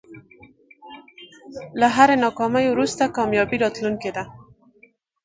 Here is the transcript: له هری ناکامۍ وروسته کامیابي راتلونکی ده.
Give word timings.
له 1.79 1.87
هری 1.95 2.15
ناکامۍ 2.23 2.65
وروسته 2.69 3.13
کامیابي 3.17 3.57
راتلونکی 3.63 4.11
ده. 4.15 4.23